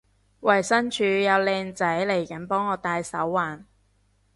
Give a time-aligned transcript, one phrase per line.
[0.39, 3.65] 衛生署有靚仔嚟緊幫我戴手環